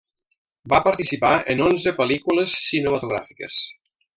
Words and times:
Va 0.73 0.79
participar 0.87 1.33
en 1.55 1.61
onze 1.67 1.93
pel·lícules 2.01 2.57
cinematogràfiques. 2.65 3.61